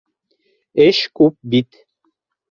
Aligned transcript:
Эш 0.85 1.01
күп 1.19 1.37
бит. 1.55 1.77